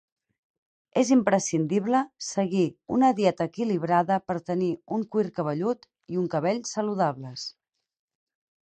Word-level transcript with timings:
És 1.01 1.09
imprescindible 1.15 2.01
seguir 2.29 2.63
una 2.97 3.11
dieta 3.21 3.47
equilibrada 3.51 4.19
per 4.31 4.39
tenir 4.49 4.71
un 4.99 5.05
cuir 5.17 5.29
cabellut 5.39 5.87
i 6.17 6.23
un 6.25 6.31
cabell 6.37 6.65
saludables. 6.75 7.51